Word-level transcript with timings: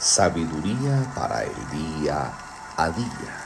Sabiduría 0.00 1.12
para 1.14 1.44
el 1.44 1.52
día 1.70 2.32
a 2.78 2.88
día. 2.88 3.36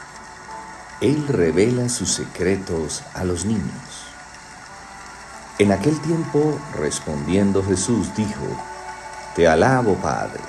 Él 1.00 1.26
revela 1.26 1.88
sus 1.88 2.12
secretos 2.12 3.02
a 3.12 3.24
los 3.24 3.44
niños. 3.44 4.04
En 5.58 5.72
aquel 5.72 6.00
tiempo, 6.00 6.56
respondiendo 6.78 7.60
Jesús, 7.64 8.14
dijo, 8.14 8.46
Te 9.34 9.48
alabo, 9.48 9.96
Padre, 9.96 10.44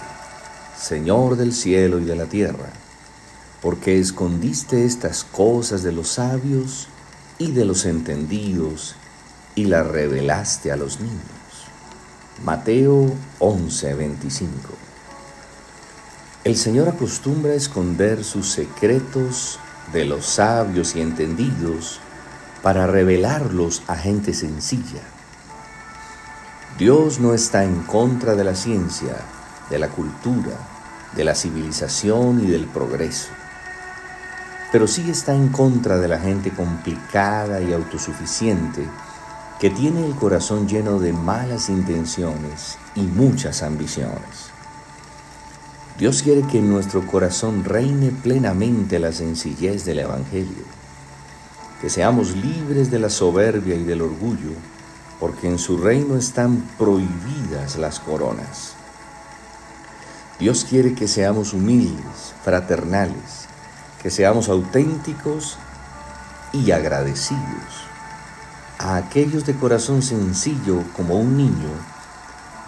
Señor 0.79 1.37
del 1.37 1.53
cielo 1.53 1.99
y 1.99 2.05
de 2.05 2.15
la 2.15 2.25
tierra, 2.25 2.69
porque 3.63 3.99
escondiste 3.99 4.85
estas 4.85 5.23
cosas 5.23 5.81
de 5.81 5.91
los 5.91 6.09
sabios 6.09 6.87
y 7.39 7.51
de 7.51 7.65
los 7.65 7.83
entendidos 7.83 8.95
y 9.55 9.65
las 9.65 9.87
revelaste 9.87 10.71
a 10.71 10.75
los 10.75 10.99
niños. 10.99 11.23
Mateo 12.43 13.11
11:25 13.39 14.94
El 16.45 16.57
Señor 16.57 16.87
acostumbra 16.87 17.55
esconder 17.55 18.23
sus 18.23 18.51
secretos 18.51 19.59
de 19.91 20.05
los 20.05 20.27
sabios 20.27 20.95
y 20.95 21.01
entendidos 21.01 21.99
para 22.61 22.85
revelarlos 22.85 23.81
a 23.87 23.95
gente 23.95 24.31
sencilla. 24.31 25.01
Dios 26.77 27.19
no 27.19 27.33
está 27.33 27.63
en 27.63 27.81
contra 27.81 28.35
de 28.35 28.43
la 28.43 28.53
ciencia, 28.53 29.15
de 29.71 29.79
la 29.79 29.89
cultura, 29.89 30.55
de 31.15 31.23
la 31.23 31.33
civilización 31.33 32.43
y 32.43 32.45
del 32.45 32.65
progreso, 32.65 33.29
pero 34.71 34.85
sí 34.85 35.09
está 35.09 35.33
en 35.33 35.47
contra 35.47 35.97
de 35.97 36.09
la 36.09 36.19
gente 36.19 36.51
complicada 36.51 37.59
y 37.59 37.73
autosuficiente 37.73 38.87
que 39.59 39.71
tiene 39.71 40.05
el 40.05 40.13
corazón 40.13 40.67
lleno 40.67 40.99
de 40.99 41.11
malas 41.11 41.69
intenciones 41.69 42.77
y 42.93 43.01
muchas 43.01 43.63
ambiciones. 43.63 44.54
Dios 45.97 46.23
quiere 46.23 46.45
que 46.47 46.59
en 46.59 46.69
nuestro 46.69 47.07
corazón 47.07 47.63
reine 47.63 48.11
plenamente 48.11 48.99
la 48.99 49.13
sencillez 49.13 49.85
del 49.85 49.99
Evangelio, 49.99 50.65
que 51.79 51.89
seamos 51.89 52.35
libres 52.35 52.91
de 52.91 52.99
la 52.99 53.09
soberbia 53.09 53.75
y 53.75 53.83
del 53.83 54.01
orgullo, 54.01 54.51
porque 55.21 55.47
en 55.47 55.57
su 55.57 55.77
reino 55.77 56.17
están 56.17 56.57
prohibidas 56.77 57.77
las 57.77 58.01
coronas. 58.01 58.73
Dios 60.37 60.65
quiere 60.69 60.95
que 60.95 61.07
seamos 61.07 61.53
humildes, 61.53 62.33
fraternales, 62.43 63.47
que 64.03 64.11
seamos 64.11 64.49
auténticos 64.49 65.57
y 66.51 66.71
agradecidos. 66.71 67.85
A 68.79 68.97
aquellos 68.97 69.45
de 69.45 69.55
corazón 69.55 70.01
sencillo 70.01 70.83
como 70.93 71.15
un 71.15 71.37
niño, 71.37 71.94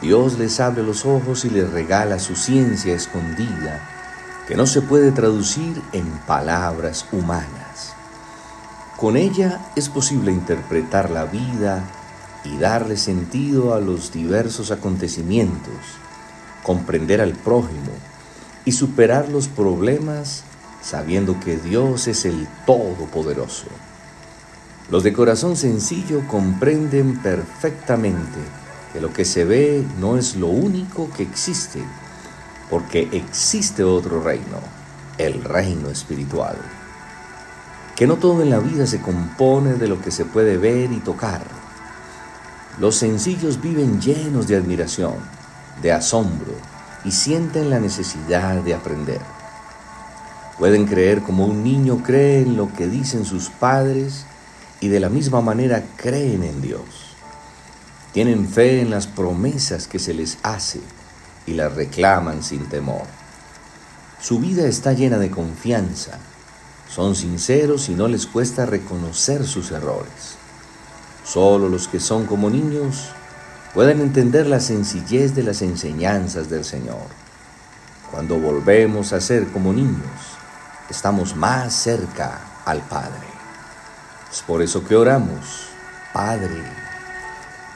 Dios 0.02 0.38
les 0.38 0.60
abre 0.60 0.84
los 0.84 1.06
ojos 1.06 1.44
y 1.46 1.50
les 1.50 1.72
regala 1.72 2.20
su 2.20 2.36
ciencia 2.36 2.94
escondida, 2.94 3.82
que 4.48 4.56
no 4.56 4.68
se 4.68 4.82
puede 4.82 5.12
traducir 5.12 5.82
en 5.92 6.06
palabras 6.28 7.06
humanas. 7.12 7.96
Con 8.96 9.18
ella 9.18 9.60
es 9.76 9.90
posible 9.90 10.32
interpretar 10.32 11.10
la 11.10 11.26
vida 11.26 11.84
y 12.44 12.58
darle 12.58 12.96
sentido 12.96 13.74
a 13.74 13.80
los 13.80 14.12
diversos 14.12 14.70
acontecimientos, 14.70 15.74
comprender 16.62 17.20
al 17.20 17.34
prójimo 17.34 17.92
y 18.66 18.74
superar 18.74 19.30
los 19.30 19.48
problemas 19.48 20.44
sabiendo 20.82 21.40
que 21.40 21.58
Dios 21.58 22.08
es 22.08 22.26
el 22.26 22.48
Todopoderoso. 22.68 23.68
Los 24.92 25.04
de 25.04 25.12
corazón 25.12 25.58
sencillo 25.58 26.26
comprenden 26.28 27.18
perfectamente 27.18 28.40
que 28.98 29.02
lo 29.02 29.14
que 29.14 29.26
se 29.26 29.46
ve 29.46 29.86
no 30.00 30.18
es 30.18 30.36
lo 30.36 30.48
único 30.48 31.08
que 31.16 31.22
existe, 31.22 31.80
porque 32.68 33.08
existe 33.12 33.84
otro 33.84 34.24
reino, 34.24 34.58
el 35.20 35.44
reino 35.44 35.90
espiritual. 35.90 36.58
Que 37.96 38.08
no 38.08 38.16
todo 38.16 38.42
en 38.42 38.50
la 38.50 38.58
vida 38.58 38.88
se 38.88 39.00
compone 39.00 39.76
de 39.76 39.88
lo 39.88 40.02
que 40.02 40.10
se 40.10 40.26
puede 40.26 40.58
ver 40.58 40.92
y 40.92 40.98
tocar. 40.98 41.44
Los 42.80 42.96
sencillos 42.96 43.62
viven 43.62 44.02
llenos 44.02 44.48
de 44.48 44.56
admiración, 44.56 45.18
de 45.84 45.92
asombro 45.92 46.56
y 47.06 47.12
sienten 47.12 47.70
la 47.70 47.80
necesidad 47.80 48.64
de 48.64 48.74
aprender. 48.74 49.22
Pueden 50.58 50.88
creer 50.88 51.22
como 51.22 51.46
un 51.46 51.64
niño 51.64 52.02
cree 52.02 52.42
en 52.42 52.58
lo 52.58 52.74
que 52.74 52.88
dicen 52.88 53.26
sus 53.26 53.52
padres 53.52 54.26
y 54.82 54.88
de 54.88 55.00
la 55.00 55.10
misma 55.10 55.42
manera 55.42 55.84
creen 55.98 56.42
en 56.42 56.64
Dios. 56.64 57.07
Tienen 58.18 58.50
fe 58.50 58.82
en 58.82 58.90
las 58.90 59.06
promesas 59.06 59.86
que 59.86 60.00
se 60.00 60.12
les 60.12 60.40
hace 60.42 60.82
y 61.46 61.54
las 61.54 61.76
reclaman 61.76 62.42
sin 62.42 62.68
temor. 62.68 63.04
Su 64.20 64.40
vida 64.40 64.66
está 64.66 64.94
llena 64.94 65.20
de 65.20 65.30
confianza. 65.30 66.18
Son 66.90 67.16
sinceros 67.16 67.90
y 67.90 67.94
no 67.94 68.08
les 68.08 68.26
cuesta 68.26 68.66
reconocer 68.66 69.46
sus 69.46 69.70
errores. 69.70 70.36
Solo 71.24 71.70
los 71.70 71.88
que 71.88 72.00
son 72.00 72.26
como 72.26 72.50
niños 72.50 73.10
pueden 73.76 74.02
entender 74.02 74.48
la 74.48 74.62
sencillez 74.62 75.36
de 75.36 75.44
las 75.44 75.62
enseñanzas 75.62 76.50
del 76.50 76.66
Señor. 76.66 77.06
Cuando 78.10 78.40
volvemos 78.40 79.14
a 79.14 79.22
ser 79.22 79.46
como 79.50 79.74
niños, 79.74 80.02
estamos 80.90 81.36
más 81.36 81.72
cerca 81.72 82.64
al 82.66 82.82
Padre. 82.82 83.28
Es 84.32 84.42
por 84.42 84.64
eso 84.64 84.84
que 84.84 84.96
oramos, 84.96 85.68
Padre, 86.14 86.87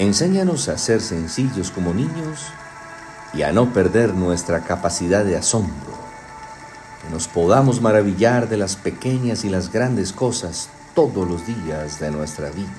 enséñanos 0.01 0.67
a 0.67 0.77
ser 0.77 0.99
sencillos 0.99 1.69
como 1.69 1.93
niños 1.93 2.47
y 3.33 3.43
a 3.43 3.51
no 3.51 3.71
perder 3.71 4.13
nuestra 4.13 4.61
capacidad 4.61 5.23
de 5.23 5.37
asombro, 5.37 5.93
que 7.03 7.13
nos 7.13 7.27
podamos 7.27 7.81
maravillar 7.81 8.49
de 8.49 8.57
las 8.57 8.75
pequeñas 8.75 9.45
y 9.45 9.49
las 9.49 9.71
grandes 9.71 10.11
cosas 10.11 10.69
todos 10.95 11.27
los 11.27 11.45
días 11.45 11.99
de 11.99 12.09
nuestra 12.09 12.49
vida, 12.49 12.71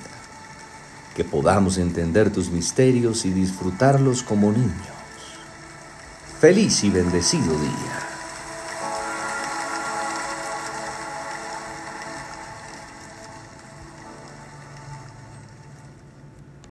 que 1.14 1.24
podamos 1.24 1.78
entender 1.78 2.30
tus 2.30 2.50
misterios 2.50 3.24
y 3.24 3.30
disfrutarlos 3.30 4.22
como 4.24 4.50
niños. 4.50 4.72
Feliz 6.40 6.82
y 6.82 6.90
bendecido 6.90 7.52
día. 7.52 8.11